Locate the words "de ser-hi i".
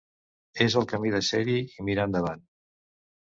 1.17-1.87